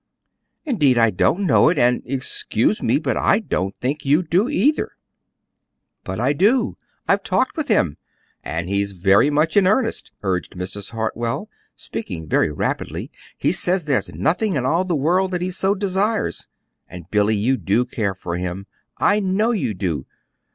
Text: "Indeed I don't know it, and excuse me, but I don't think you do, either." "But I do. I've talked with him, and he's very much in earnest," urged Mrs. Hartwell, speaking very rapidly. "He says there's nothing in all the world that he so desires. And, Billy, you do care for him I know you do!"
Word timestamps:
"Indeed 0.65 0.97
I 0.97 1.11
don't 1.11 1.45
know 1.45 1.69
it, 1.69 1.77
and 1.77 2.01
excuse 2.07 2.81
me, 2.81 2.97
but 2.97 3.15
I 3.15 3.37
don't 3.37 3.75
think 3.79 4.03
you 4.03 4.23
do, 4.23 4.49
either." 4.49 4.93
"But 6.03 6.19
I 6.19 6.33
do. 6.33 6.75
I've 7.07 7.21
talked 7.21 7.55
with 7.55 7.67
him, 7.67 7.97
and 8.43 8.67
he's 8.67 8.93
very 8.93 9.29
much 9.29 9.55
in 9.55 9.67
earnest," 9.67 10.11
urged 10.23 10.53
Mrs. 10.55 10.89
Hartwell, 10.89 11.51
speaking 11.75 12.27
very 12.27 12.49
rapidly. 12.49 13.11
"He 13.37 13.51
says 13.51 13.85
there's 13.85 14.11
nothing 14.15 14.55
in 14.55 14.65
all 14.65 14.85
the 14.85 14.95
world 14.95 15.29
that 15.33 15.41
he 15.43 15.51
so 15.51 15.75
desires. 15.75 16.47
And, 16.89 17.07
Billy, 17.11 17.35
you 17.35 17.55
do 17.55 17.85
care 17.85 18.15
for 18.15 18.37
him 18.37 18.65
I 18.97 19.19
know 19.19 19.51
you 19.51 19.75
do!" 19.75 20.07